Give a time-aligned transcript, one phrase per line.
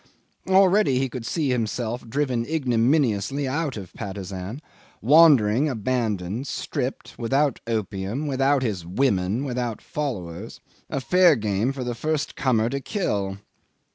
[0.49, 4.59] Already he could see himself driven ignominiously out of Patusan,
[4.99, 10.59] wandering abandoned, stripped, without opium, without his women, without followers,
[10.89, 13.37] a fair game for the first comer to kill.